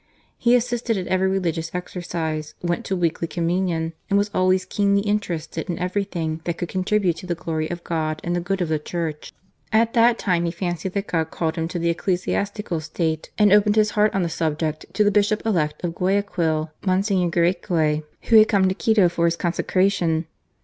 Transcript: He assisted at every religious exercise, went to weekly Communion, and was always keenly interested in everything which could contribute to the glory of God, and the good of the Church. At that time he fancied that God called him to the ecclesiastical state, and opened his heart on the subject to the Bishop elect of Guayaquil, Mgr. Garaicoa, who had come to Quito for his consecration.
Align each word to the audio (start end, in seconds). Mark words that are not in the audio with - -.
He 0.39 0.55
assisted 0.55 0.97
at 0.97 1.05
every 1.05 1.27
religious 1.27 1.69
exercise, 1.75 2.55
went 2.63 2.85
to 2.85 2.95
weekly 2.95 3.27
Communion, 3.27 3.93
and 4.09 4.17
was 4.17 4.31
always 4.33 4.65
keenly 4.65 5.01
interested 5.03 5.69
in 5.69 5.77
everything 5.77 6.41
which 6.43 6.57
could 6.57 6.69
contribute 6.69 7.17
to 7.17 7.27
the 7.27 7.35
glory 7.35 7.69
of 7.69 7.83
God, 7.83 8.19
and 8.23 8.35
the 8.35 8.39
good 8.39 8.61
of 8.63 8.69
the 8.69 8.79
Church. 8.79 9.31
At 9.71 9.93
that 9.93 10.17
time 10.17 10.45
he 10.45 10.49
fancied 10.51 10.93
that 10.93 11.05
God 11.05 11.25
called 11.29 11.55
him 11.55 11.67
to 11.67 11.77
the 11.77 11.89
ecclesiastical 11.91 12.79
state, 12.79 13.29
and 13.37 13.53
opened 13.53 13.75
his 13.75 13.91
heart 13.91 14.15
on 14.15 14.23
the 14.23 14.27
subject 14.29 14.87
to 14.95 15.03
the 15.03 15.11
Bishop 15.11 15.45
elect 15.45 15.83
of 15.83 15.93
Guayaquil, 15.93 16.71
Mgr. 16.81 17.29
Garaicoa, 17.29 18.01
who 18.23 18.37
had 18.37 18.47
come 18.47 18.67
to 18.69 18.73
Quito 18.73 19.07
for 19.07 19.25
his 19.25 19.35
consecration. 19.37 20.25